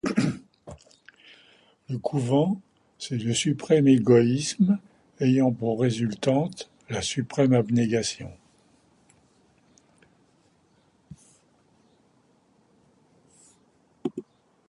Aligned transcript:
Le 1.87 1.99
couvent, 1.99 2.59
c’est 2.97 3.19
le 3.19 3.35
suprême 3.35 3.87
égoïsme 3.87 4.79
ayant 5.19 5.51
pour 5.51 5.79
résultante 5.79 6.71
la 6.89 7.03
suprême 7.03 7.53
abnégation. 7.53 8.33